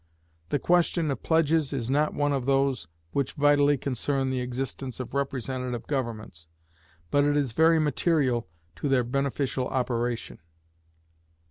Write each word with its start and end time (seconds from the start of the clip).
The 0.49 0.57
question 0.57 1.11
of 1.11 1.21
pledges 1.21 1.71
is 1.71 1.87
not 1.87 2.15
one 2.15 2.33
of 2.33 2.47
those 2.47 2.87
which 3.11 3.33
vitally 3.33 3.77
concern 3.77 4.31
the 4.31 4.39
existence 4.39 4.99
of 4.99 5.13
representative 5.13 5.85
governments, 5.85 6.47
but 7.11 7.23
it 7.23 7.37
is 7.37 7.51
very 7.51 7.77
material 7.79 8.47
to 8.77 8.89
their 8.89 9.03
beneficial 9.03 9.67
operation. 9.67 10.39